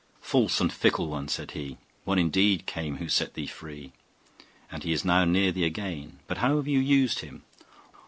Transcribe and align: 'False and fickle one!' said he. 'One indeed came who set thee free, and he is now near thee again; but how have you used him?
'False 0.19 0.59
and 0.59 0.73
fickle 0.73 1.07
one!' 1.09 1.27
said 1.27 1.51
he. 1.51 1.77
'One 2.05 2.17
indeed 2.17 2.65
came 2.65 2.97
who 2.97 3.07
set 3.07 3.35
thee 3.35 3.45
free, 3.45 3.93
and 4.71 4.81
he 4.83 4.93
is 4.93 5.05
now 5.05 5.25
near 5.25 5.51
thee 5.51 5.63
again; 5.63 6.17
but 6.25 6.39
how 6.39 6.55
have 6.55 6.67
you 6.67 6.79
used 6.79 7.19
him? 7.19 7.43